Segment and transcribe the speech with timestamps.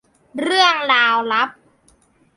[0.41, 1.49] เรื่องราวลับ